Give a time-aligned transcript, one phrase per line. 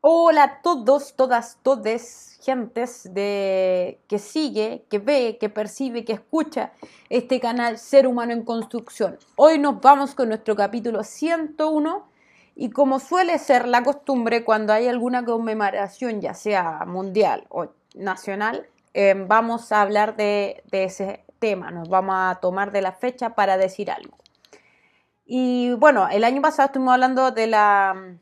[0.00, 6.70] Hola a todos, todas, todes, gentes de que sigue, que ve, que percibe, que escucha
[7.08, 9.18] este canal Ser Humano en Construcción.
[9.34, 12.08] Hoy nos vamos con nuestro capítulo 101
[12.54, 18.68] y como suele ser la costumbre cuando hay alguna conmemoración, ya sea mundial o nacional,
[18.94, 23.34] eh, vamos a hablar de, de ese tema, nos vamos a tomar de la fecha
[23.34, 24.16] para decir algo.
[25.26, 28.16] Y bueno, el año pasado estuvimos hablando de la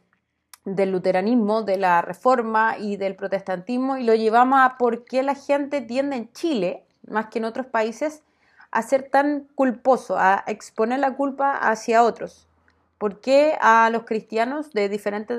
[0.66, 5.36] del luteranismo, de la reforma y del protestantismo y lo llevamos a por qué la
[5.36, 8.24] gente tiende en Chile, más que en otros países,
[8.72, 12.48] a ser tan culposo, a exponer la culpa hacia otros.
[12.98, 15.38] ¿Por qué a los cristianos de diferentes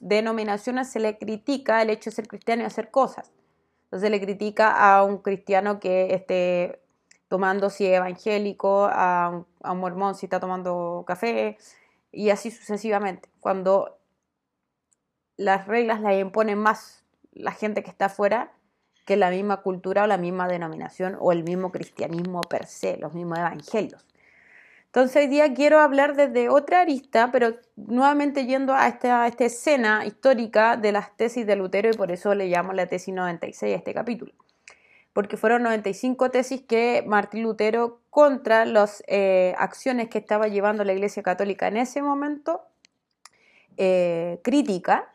[0.00, 3.32] denominaciones se le critica el hecho de ser cristiano y hacer cosas?
[3.84, 6.82] Entonces se le critica a un cristiano que esté
[7.28, 11.56] tomando si es evangélico, a un, a un mormón si está tomando café
[12.12, 13.30] y así sucesivamente.
[13.40, 13.96] Cuando
[15.36, 18.52] las reglas las impone más la gente que está afuera
[19.06, 23.14] que la misma cultura o la misma denominación o el mismo cristianismo per se, los
[23.14, 24.04] mismos evangelios.
[24.86, 30.04] Entonces hoy día quiero hablar desde otra arista, pero nuevamente yendo a esta, esta escena
[30.06, 33.76] histórica de las tesis de Lutero y por eso le llamo la tesis 96 a
[33.76, 34.32] este capítulo.
[35.12, 40.94] Porque fueron 95 tesis que Martín Lutero contra las eh, acciones que estaba llevando la
[40.94, 42.62] Iglesia Católica en ese momento,
[43.76, 45.12] eh, crítica,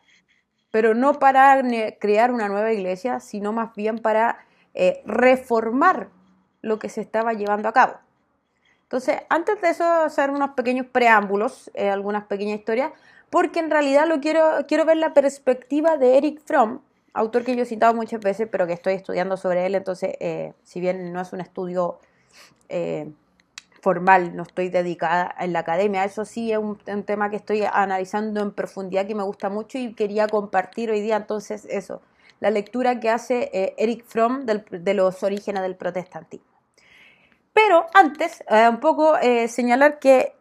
[0.72, 1.62] pero no para
[2.00, 4.38] crear una nueva iglesia, sino más bien para
[4.74, 6.08] eh, reformar
[6.62, 7.98] lo que se estaba llevando a cabo.
[8.84, 12.92] Entonces, antes de eso, hacer unos pequeños preámbulos, eh, algunas pequeñas historias,
[13.30, 16.80] porque en realidad lo quiero, quiero ver la perspectiva de Eric Fromm,
[17.12, 20.54] autor que yo he citado muchas veces, pero que estoy estudiando sobre él, entonces, eh,
[20.62, 22.00] si bien no es un estudio
[23.82, 26.04] formal, no estoy dedicada en la academia.
[26.04, 29.92] Eso sí es un, tema que estoy analizando en profundidad que me gusta mucho y
[29.94, 32.00] quería compartir hoy día entonces eso,
[32.38, 36.46] la lectura que hace eh, Eric Fromm de los orígenes del protestantismo.
[37.52, 40.32] Pero antes, eh, un poco eh, señalar que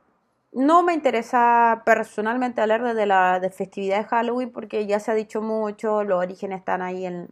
[0.51, 5.41] no me interesa personalmente hablar de la festividad de Halloween porque ya se ha dicho
[5.41, 7.29] mucho, los orígenes están ahí en,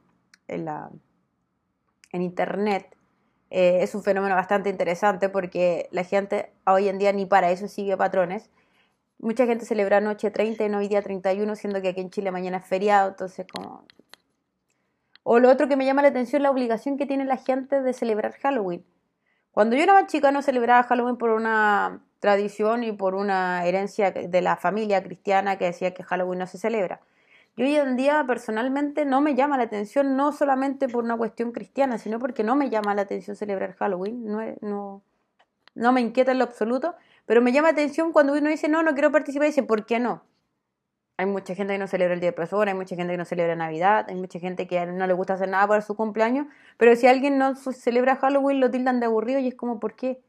[0.47, 0.89] en, la,
[2.11, 2.95] en internet.
[3.49, 7.67] Eh, es un fenómeno bastante interesante porque la gente hoy en día ni para eso
[7.67, 8.49] sigue patrones.
[9.17, 12.31] Mucha gente celebra noche 30 y no hoy día 31, siendo que aquí en Chile
[12.31, 13.85] mañana es feriado, entonces como...
[15.23, 17.81] O lo otro que me llama la atención es la obligación que tiene la gente
[17.81, 18.85] de celebrar Halloween.
[19.51, 24.11] Cuando yo era más chica no celebraba Halloween por una tradición y por una herencia
[24.11, 27.01] de la familia cristiana que decía que Halloween no se celebra.
[27.59, 31.51] Y hoy en día personalmente no me llama la atención, no solamente por una cuestión
[31.51, 35.03] cristiana, sino porque no me llama la atención celebrar Halloween, no, no,
[35.75, 38.81] no me inquieta en lo absoluto, pero me llama la atención cuando uno dice, no,
[38.81, 40.23] no quiero participar, y dice, ¿por qué no?
[41.17, 43.25] Hay mucha gente que no celebra el Día del Profesor, hay mucha gente que no
[43.25, 46.47] celebra Navidad, hay mucha gente que no le gusta hacer nada para su cumpleaños,
[46.77, 50.21] pero si alguien no celebra Halloween lo tildan de aburrido y es como, ¿por qué?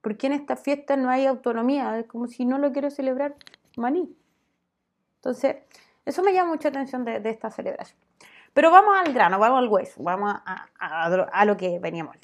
[0.00, 1.98] ¿Por qué en esta fiesta no hay autonomía?
[1.98, 3.34] Es como si no lo quiero celebrar,
[3.76, 4.16] maní.
[5.16, 5.56] Entonces,
[6.06, 7.98] eso me llama mucha atención de, esta celebración.
[8.52, 12.16] Pero vamos al grano, vamos al hueso, vamos a, lo que veníamos.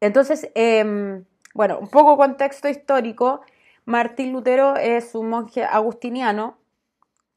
[0.00, 1.24] Entonces, em,
[1.54, 3.40] bueno, un poco contexto histórico.
[3.86, 6.56] Martín Lutero es un monje agustiniano,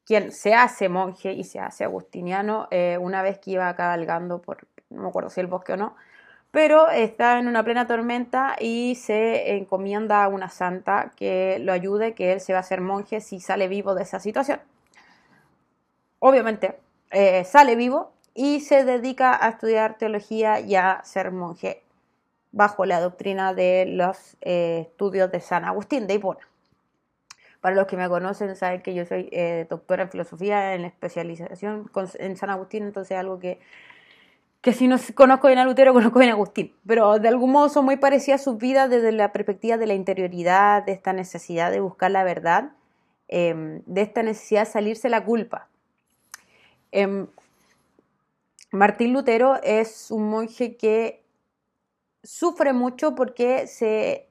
[0.06, 4.68] quien se hace monje y se hace agustiniano eh, una vez que iba cabalgando por,
[4.90, 5.96] no me acuerdo si el bosque o no,
[6.52, 12.14] pero está en una plena tormenta y se encomienda a una santa que lo ayude,
[12.14, 14.60] que él se va a hacer monje si sale vivo de esa situación
[16.20, 16.80] obviamente
[17.12, 21.84] eh, sale vivo y se dedica a estudiar teología y a ser monje
[22.52, 26.48] bajo la doctrina de los eh, estudios de San Agustín de Hipona.
[27.62, 31.90] Para los que me conocen saben que yo soy eh, doctora en filosofía en especialización
[32.20, 33.60] en San Agustín, entonces algo que,
[34.62, 36.74] que si no conozco bien a Lutero, conozco bien a Agustín.
[36.86, 40.84] Pero de algún modo son muy parecidas sus vidas desde la perspectiva de la interioridad,
[40.84, 42.72] de esta necesidad de buscar la verdad,
[43.30, 45.68] de esta necesidad de salirse la culpa
[47.00, 47.28] Em,
[48.72, 51.24] Martín Lutero es un monje que
[52.24, 54.28] sufre mucho porque se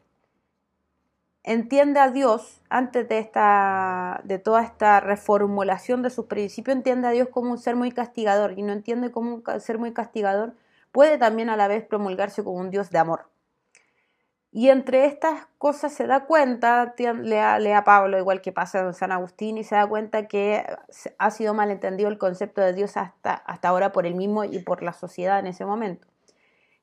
[1.44, 7.12] entiende a Dios antes de, esta, de toda esta reformulación de sus principios, entiende a
[7.12, 10.56] Dios como un ser muy castigador y no entiende cómo un ser muy castigador
[10.90, 13.28] puede también a la vez promulgarse como un Dios de amor.
[14.56, 19.12] Y entre estas cosas se da cuenta, lea, a Pablo, igual que pasa en San
[19.12, 20.64] Agustín, y se da cuenta que
[21.18, 24.82] ha sido malentendido el concepto de Dios hasta, hasta ahora por él mismo y por
[24.82, 26.08] la sociedad en ese momento.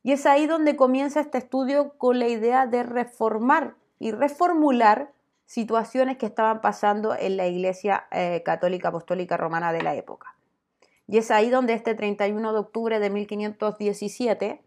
[0.04, 5.12] Y es ahí donde comienza este estudio con la idea de reformar y reformular
[5.48, 10.36] situaciones que estaban pasando en la Iglesia eh, Católica Apostólica Romana de la época.
[11.08, 14.62] Y es ahí donde este 31 de octubre de 1517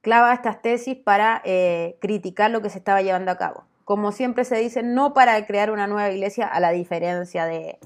[0.00, 3.64] clava estas tesis para eh, criticar lo que se estaba llevando a cabo.
[3.84, 7.78] Como siempre se dice, no para crear una nueva iglesia a la diferencia de,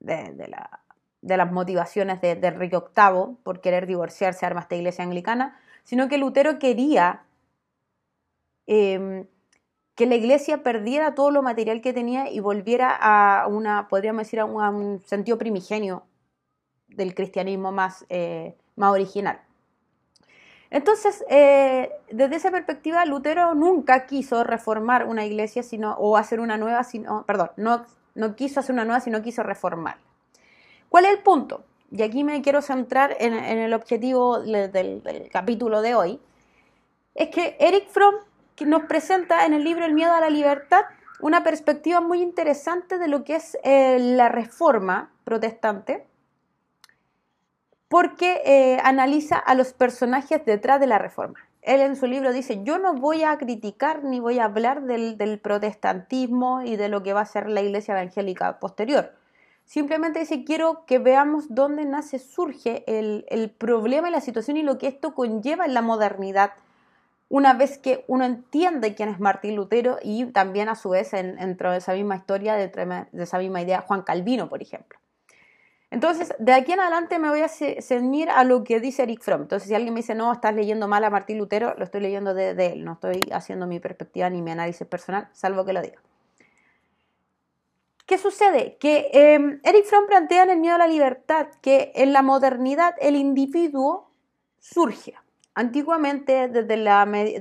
[0.00, 6.18] de, las motivaciones de, Enrique VIII por querer divorciarse, arma esta iglesia anglicana, sino que
[6.18, 7.24] Lutero quería
[8.66, 9.26] em,
[9.94, 14.38] que la iglesia perdiera todo lo material que tenía y volviera a una, podríamos decir,
[14.38, 16.04] a un, sentido primigenio
[16.86, 19.40] del cristianismo más, eh, más original.
[20.70, 26.56] Entonces, eh, desde esa perspectiva, Lutero nunca quiso reformar una iglesia sino, o hacer una
[26.58, 29.96] nueva, sino, perdón, no, no quiso hacer una nueva, sino quiso reformar.
[30.88, 31.64] ¿Cuál es el punto?
[31.90, 36.20] y aquí me quiero centrar en, el objetivo del, capítulo de hoy,
[37.14, 38.14] es que Eric Fromm
[38.66, 40.82] nos presenta en el libro El miedo a la libertad
[41.20, 46.06] una perspectiva muy interesante de lo que es eh, la reforma protestante,
[47.88, 51.38] porque eh, analiza a los personajes detrás de la reforma.
[51.62, 55.40] Él en su libro dice, yo no voy a criticar ni voy a hablar del
[55.40, 59.12] protestantismo y de lo que va a ser la iglesia evangélica posterior
[59.68, 64.78] Simplemente dice, quiero que veamos dónde nace, surge el, problema y la situación y lo
[64.78, 66.52] que esto conlleva en la modernidad,
[67.28, 71.70] una vez que uno entiende quién es Martín Lutero y también a su vez dentro
[71.70, 74.98] de esa misma historia, de esa misma idea, Juan Calvino, por ejemplo.
[75.90, 79.42] Entonces, de aquí en adelante me voy a ceñir a lo que dice Eric Fromm.
[79.42, 82.34] Entonces, si alguien me dice, no, estás leyendo mal a Martín Lutero, lo estoy leyendo
[82.34, 85.98] de, él, no estoy haciendo mi perspectiva ni mi análisis personal, salvo que lo diga.
[88.04, 88.76] ¿Qué sucede?
[88.78, 92.94] Que em, Eric Fromm plantea en el miedo a la libertad que en la modernidad
[93.00, 94.10] el individuo
[94.58, 95.14] surge.
[95.54, 96.74] Antiguamente, desde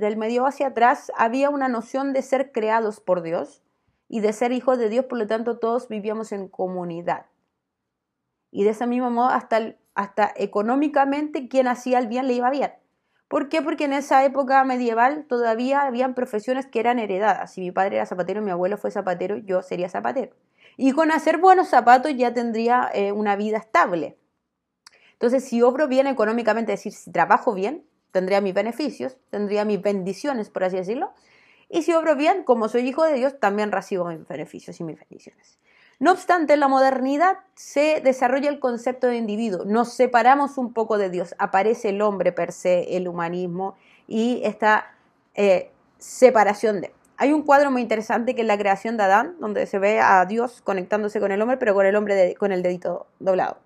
[0.07, 3.61] el medio hacia atrás, había una noción de ser creados por Dios
[4.09, 7.27] y de ser hijos de Dios, por lo tanto todos vivíamos en comunidad.
[8.57, 12.71] Y de ese mismo modo, hasta, hasta económicamente, quien hacía el bien le iba bien.
[13.27, 13.61] ¿Por qué?
[13.61, 17.53] Porque en esa época medieval todavía habían profesiones que eran heredadas.
[17.53, 20.35] Si mi padre era zapatero, mi abuelo fue zapatero, yo sería zapatero.
[20.75, 24.17] Y con hacer buenos zapatos ya tendría eh, una vida estable.
[25.11, 29.83] Entonces, si obro bien económicamente, es decir, si trabajo bien, tendría mis beneficios, tendría mis
[29.83, 31.13] bendiciones, por así decirlo.
[31.69, 34.97] Y si obro bien, como soy hijo de Dios, también recibo mis beneficios y mis
[34.97, 35.59] bendiciones.
[35.99, 39.65] No obstante, en la modernidad se desarrolla el concepto de individuo.
[39.65, 41.33] Nos separamos un poco de Dios.
[41.39, 43.75] Aparece el hombre per se, el humanismo
[44.07, 44.93] y esta
[45.33, 46.93] eh, separación de.
[47.17, 50.23] Hay un cuadro muy interesante que es la creación de Adán, donde se ve a
[50.25, 53.57] Dios conectándose con el hombre, pero con el hombre con el dedito doblado.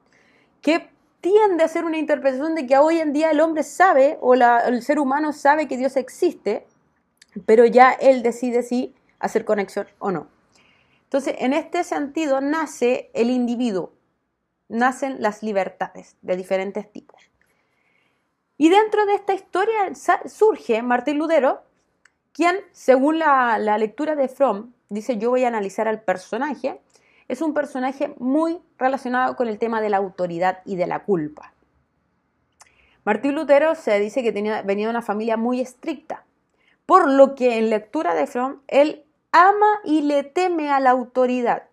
[0.62, 0.90] Que
[1.20, 4.82] tiende a ser una interpretación de que hoy en día el hombre sabe, o el
[4.82, 6.66] ser humano sabe que Dios existe,
[7.46, 10.28] pero ya él decide si hacer conexión o no.
[11.12, 13.92] Entonces, en este sentido nace el individuo,
[14.70, 17.22] nacen las libertades de diferentes tipos.
[18.58, 19.94] Y dentro de esta historia
[20.26, 21.64] surge Martín Lutero,
[22.32, 26.80] quien, según la, lectura de Fromm, dice yo voy a analizar al personaje,
[27.28, 31.52] es un personaje muy relacionado con el tema de la autoridad y de la culpa.
[33.04, 36.24] Martín Lutero se dice que venía de una familia muy estricta,
[36.86, 41.64] por lo que en lectura de Fromm, él ama y le teme a la autoridad.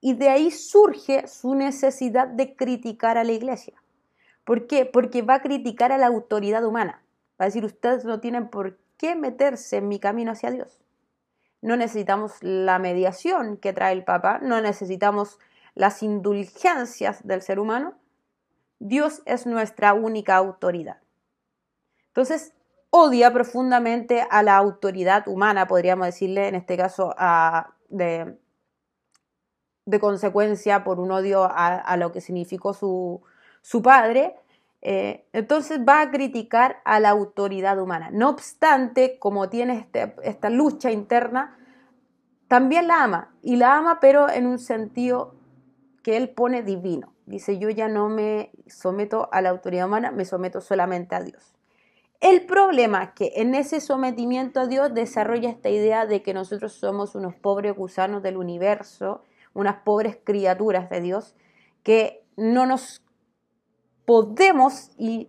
[0.00, 3.74] Y de ahí surge su necesidad de criticar a la iglesia.
[4.44, 4.84] ¿Por qué?
[4.84, 7.02] Porque va a criticar a la autoridad humana.
[7.40, 10.84] Va a decir, ustedes no tienen por qué meterse en mi camino hacia Dios.
[11.62, 15.38] No necesitamos la mediación que trae el Papa, no necesitamos
[15.74, 17.94] las indulgencias del ser humano.
[18.78, 20.98] Dios es nuestra única autoridad.
[22.08, 22.52] Entonces,
[22.96, 27.12] odia profundamente a la autoridad humana, podríamos decirle en este caso
[27.88, 28.38] de,
[29.98, 33.20] consecuencia por un odio a, lo que significó su,
[33.62, 34.36] su padre,
[34.80, 38.10] eh, entonces va a criticar a la autoridad humana.
[38.12, 41.58] No obstante, como tiene este, esta lucha interna,
[42.46, 45.34] también la ama, y la ama pero en un sentido
[46.04, 47.12] que él pone divino.
[47.26, 51.53] Dice, yo ya no me someto a la autoridad humana, me someto solamente a Dios.
[52.24, 56.72] El problema es que en ese sometimiento a Dios desarrolla esta idea de que nosotros
[56.72, 61.36] somos unos pobres gusanos del universo, unas pobres criaturas de Dios,
[61.82, 63.02] que no nos
[64.06, 65.28] podemos y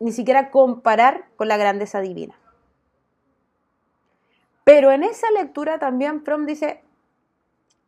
[0.00, 2.34] ni siquiera comparar con la grandeza divina.
[4.64, 6.84] Pero en esa lectura también Fromm dice,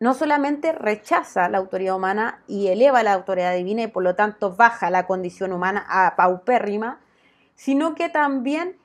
[0.01, 4.57] no solamente rechaza la autoridad humana y eleva la autoridad divina y por lo tanto
[4.57, 7.01] baja la condición humana a paupérrima,
[7.57, 8.79] sino que también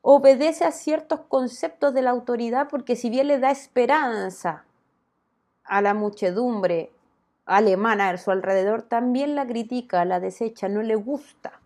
[0.00, 4.64] obedece a ciertos conceptos de la autoridad porque si bien le da esperanza
[5.64, 6.90] a la muchedumbre
[7.44, 11.60] alemana a su alrededor, también la critica, la desecha, no le gusta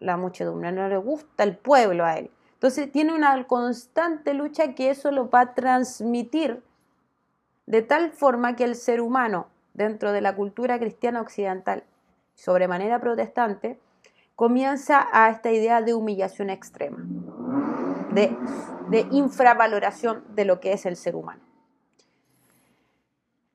[0.00, 2.30] la muchedumbre, no le gusta el pueblo a él.
[2.54, 6.62] Entonces tiene una constante lucha que eso lo va a transmitir
[7.66, 11.84] de tal forma que el ser humano, dentro de la cultura cristiana occidental,
[12.34, 13.78] sobremanera protestante,
[14.38, 17.04] comienza a esta idea de humillación extrema,
[18.12, 18.36] de,
[18.88, 21.42] de infravaloración de lo que es el ser humano.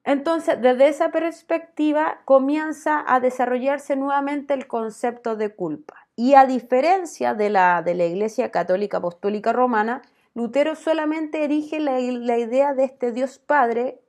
[0.03, 6.05] Entonces, desde esa perspectiva comienza a desarrollarse nuevamente el concepto de culpa.
[6.17, 10.01] Y a diferencia de la, de la Iglesia Católica Apostólica Romana,
[10.33, 14.01] Lutero solamente erige la, la idea de este Dios Padre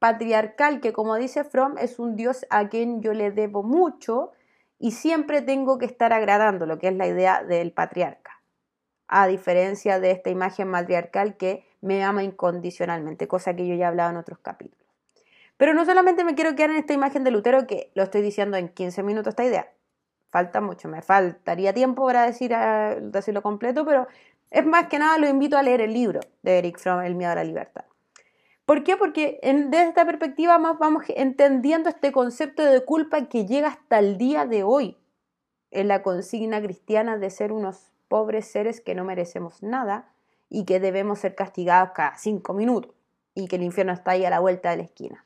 [0.00, 4.32] patriarcal, que como dice Fromm, es un Dios a quien yo le debo mucho
[4.78, 8.40] y siempre tengo que estar agradando, lo que es la idea del patriarca,
[9.08, 13.88] a diferencia de esta imagen matriarcal que me ama incondicionalmente, cosa que yo ya he
[13.88, 14.86] hablado en otros capítulos.
[15.56, 18.56] Pero no solamente me quiero quedar en esta imagen de Lutero, que lo estoy diciendo
[18.56, 19.68] en 15 minutos esta idea,
[20.30, 24.06] falta mucho, me faltaría tiempo para decir, ah, decirlo completo, pero
[24.50, 27.32] es más que nada lo invito a leer el libro de Eric Fromm, El miedo
[27.32, 27.84] a la libertad.
[28.68, 28.98] ¿Por qué?
[28.98, 34.18] Porque desde esta perspectiva más vamos entendiendo este concepto de culpa que llega hasta el
[34.18, 34.98] día de hoy
[35.70, 40.12] en la consigna cristiana de ser unos pobres seres que no merecemos nada
[40.50, 42.92] y que debemos ser castigados cada cinco minutos
[43.34, 45.24] y que el infierno está ahí a la vuelta de la esquina.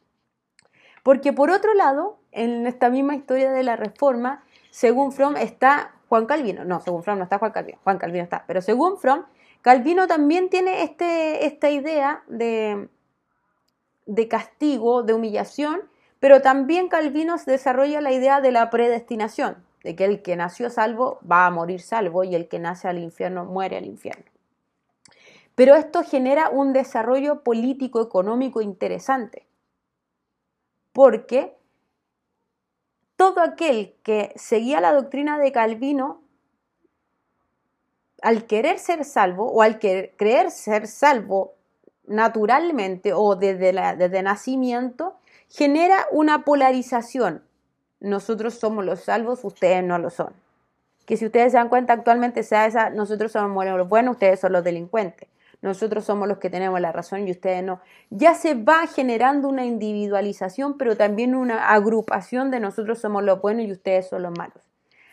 [1.03, 6.27] Porque por otro lado, en esta misma historia de la reforma, según Fromm está Juan
[6.27, 9.25] Calvino, no, según Fromm no está Juan Calvino, Juan Calvino está, pero según Fromm,
[9.63, 12.89] Calvino también tiene este, esta idea de,
[14.07, 15.83] de castigo, de humillación,
[16.21, 21.19] pero también Calvino desarrolla la idea de la predestinación, de que el que nació salvo
[21.29, 24.25] va a morir salvo y el que nace al infierno muere al infierno.
[25.55, 29.47] Pero esto genera un desarrollo político económico interesante,
[30.93, 31.57] porque
[33.17, 36.23] todo aquel que seguía la doctrina de Calvino,
[38.23, 41.55] al querer ser salvo o al creer ser salvo
[42.07, 45.17] naturalmente o desde, desde nacimiento,
[45.49, 47.43] genera una polarización.
[48.01, 50.33] Nosotros somos los salvos, ustedes no lo son.
[51.07, 54.53] Que si ustedes se dan cuenta actualmente sea esa, nosotros somos los buenos, ustedes son
[54.53, 55.29] los delincuentes.
[55.61, 57.81] Nosotros somos los que tenemos la razón y ustedes no.
[58.11, 63.67] Ya se va generando una individualización, pero también una agrupación de nosotros somos los buenos
[63.67, 64.65] y ustedes son los malos.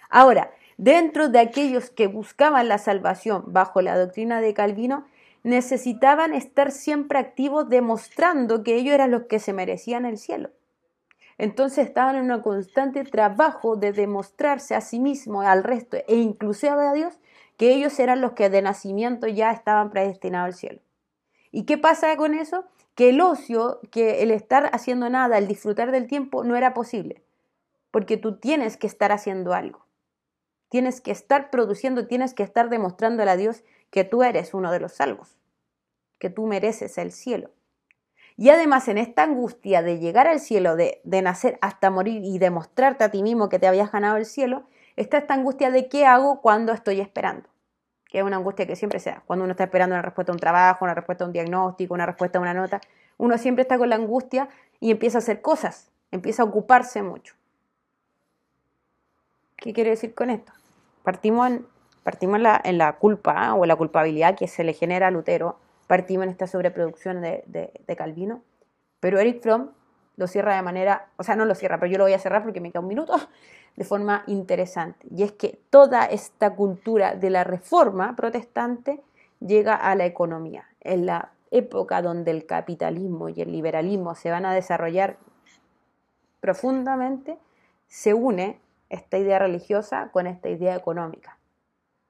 [0.09, 5.05] Ahora, dentro de aquellos que buscaban la salvación bajo la doctrina de Calvino,
[5.43, 10.51] necesitaban estar siempre activos demostrando que ellos eran los que se merecían el cielo.
[11.37, 16.85] Entonces estaban en un constante trabajo de demostrarse a sí mismos, al resto e inclusive
[16.85, 17.17] a Dios
[17.57, 20.81] que ellos eran los que de nacimiento ya estaban predestinados al cielo.
[21.51, 22.65] ¿Y qué pasa con eso?
[22.95, 27.23] Que el ocio, que el estar haciendo nada, el disfrutar del tiempo no era posible,
[27.91, 29.85] porque tú tienes que estar haciendo algo.
[30.69, 34.79] Tienes que estar produciendo, tienes que estar demostrándole a Dios que tú eres uno de
[34.79, 35.37] los salvos,
[36.19, 37.49] que tú mereces el cielo.
[38.37, 43.03] Y además en esta angustia de llegar al cielo, de, nacer hasta morir y demostrarte
[43.03, 44.63] a ti mismo que te habías ganado el cielo,
[44.95, 47.49] está esta angustia de qué hago cuando estoy esperando.
[48.07, 49.23] Que es una angustia que siempre se da.
[49.25, 52.05] Cuando uno está esperando una respuesta a un trabajo, una respuesta a un diagnóstico, una
[52.05, 52.79] respuesta a una nota,
[53.17, 54.47] uno siempre está con la angustia
[54.79, 57.35] y empieza a hacer cosas, empieza a ocuparse mucho.
[59.57, 60.53] ¿Qué quiere decir con esto?
[61.09, 61.65] Partimos en
[62.03, 66.23] Partimos la, en la culpa o la culpabilidad que se le genera a Lutero, partimos
[66.23, 68.41] en esta sobreproducción de, de, Calvino,
[68.99, 69.69] pero Eric Fromm
[70.15, 72.43] lo cierra de manera, o sea, no lo cierra, pero yo lo voy a cerrar
[72.43, 73.15] porque me queda un minuto,
[73.75, 75.07] de forma interesante.
[75.15, 79.01] Y es que toda esta cultura de la reforma protestante
[79.39, 80.65] llega a la economía.
[80.81, 85.17] En la época donde el capitalismo y el liberalismo se van a desarrollar
[86.39, 87.37] profundamente,
[87.87, 91.37] se une esta idea religiosa con esta idea económica.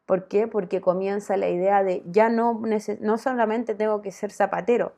[0.06, 0.48] ¿Por qué?
[0.48, 2.62] Porque comienza la idea de ya no,
[3.02, 4.94] no solamente tengo que ser zapatero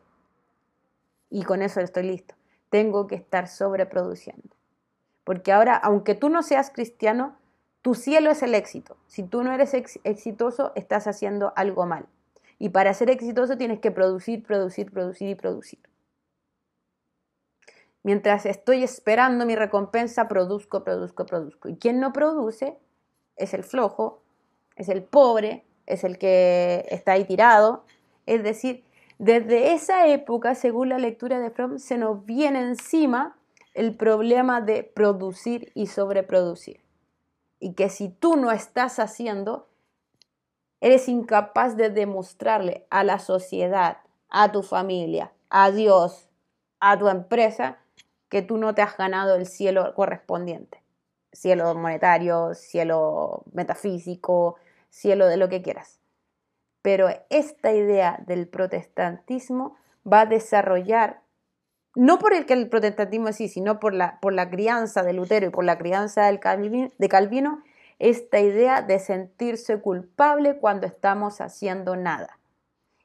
[1.30, 2.36] y con eso estoy listo,
[2.70, 4.56] tengo que estar sobreproduciendo.
[5.24, 7.38] Porque ahora, aunque tú no seas cristiano,
[7.82, 8.98] tu cielo es el éxito.
[9.08, 12.06] Si tú no eres exitoso, estás haciendo algo mal.
[12.60, 15.80] Y para ser exitoso tienes que producir, producir, producir y producir.
[18.04, 21.70] Mientras estoy esperando mi recompensa, produzco, produzco, produzco.
[21.70, 22.78] Y quien no produce
[23.36, 24.24] es el flojo,
[24.76, 27.86] es el pobre, es el que está ahí tirado.
[28.26, 28.84] Es decir,
[29.20, 33.38] desde esa época, según la lectura de Fromm, se nos viene encima
[33.74, 36.82] el problema de producir y sobreproducir.
[37.60, 39.68] Y que si tú no estás haciendo,
[40.80, 46.28] eres incapaz de demostrarle a la sociedad, a tu familia, a Dios,
[46.80, 47.78] a tu empresa,
[48.32, 50.82] que tú no te has ganado el cielo correspondiente.
[51.34, 54.56] Cielo monetario, cielo metafísico,
[54.90, 56.00] cielo de lo que quieras.
[56.82, 59.76] Pero esta idea del protestantismo
[60.12, 61.20] va a desarrollar,
[61.94, 65.12] no por el que el protestantismo es así, sino por la, por la crianza de
[65.12, 66.40] Lutero y por la crianza del
[66.98, 67.62] de Calvino,
[68.00, 72.40] esta idea de sentirse culpable cuando estamos haciendo nada.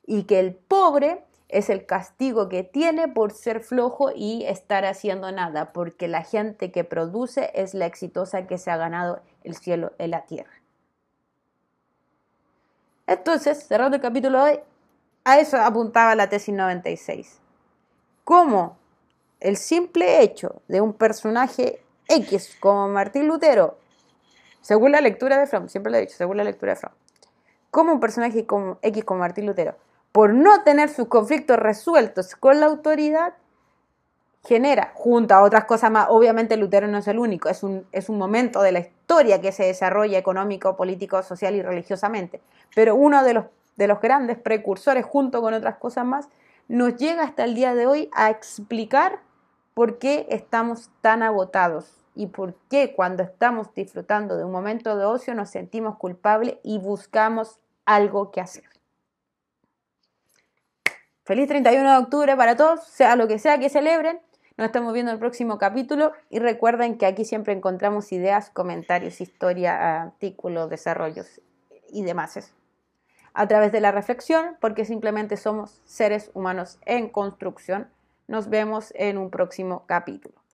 [0.07, 5.31] Y que el pobre es el castigo que tiene por ser flojo y estar haciendo
[5.33, 9.93] nada, porque la gente que produce es la exitosa que se ha ganado el cielo
[9.99, 10.53] en la tierra.
[13.07, 14.59] Entonces, cerrando el capítulo hoy,
[15.25, 17.41] a eso apuntaba la tesis 96.
[18.25, 18.77] Cómo
[19.39, 23.79] el simple hecho de un personaje X como Martín Lutero
[24.67, 26.93] según la lectura de Fromm, siempre lo he dicho, según la lectura de Fromm,
[27.71, 29.77] como un personaje como X como Martín Lutero,
[30.17, 33.35] por no tener sus conflictos resueltos con la autoridad,
[34.43, 38.09] genera, junto a otras cosas más, obviamente Lutero no es el único, es un, es
[38.09, 42.41] un momento de la historia que se desarrolla económico, político, social y religiosamente,
[42.75, 43.45] pero uno de los,
[43.77, 46.31] de los grandes precursores, junto con otras cosas más,
[46.67, 49.19] nos llega hasta el día de hoy a explicar
[49.75, 55.05] por qué estamos tan agotados y por qué cuando estamos disfrutando de un momento de
[55.05, 58.76] ocio nos sentimos culpables y buscamos algo que hacer.
[61.27, 64.21] Feliz 31 de octubre para todos, sea lo que sea que celebren.
[64.57, 69.21] Nos estamos viendo en el próximo capítulo y recuerden que aquí siempre encontramos ideas, comentarios,
[69.21, 71.41] historia, artículos, desarrollos
[71.91, 72.55] y demás.
[73.35, 77.89] A través de la reflexión, porque simplemente somos seres humanos en construcción.
[78.29, 80.37] Nos vemos en un próximo capítulo.